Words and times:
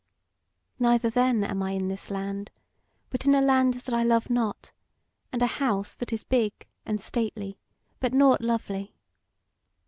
Neither 0.79 1.11
then 1.11 1.43
am 1.43 1.61
I 1.61 1.73
in 1.73 1.87
this 1.87 2.09
land, 2.09 2.49
but 3.11 3.27
in 3.27 3.35
a 3.35 3.39
land 3.41 3.75
that 3.75 3.93
I 3.93 4.01
love 4.01 4.31
not, 4.31 4.71
and 5.31 5.43
a 5.43 5.57
house 5.61 5.93
that 5.93 6.11
is 6.11 6.23
big 6.23 6.65
and 6.87 6.99
stately, 6.99 7.59
but 7.99 8.11
nought 8.11 8.41
lovely. 8.41 8.95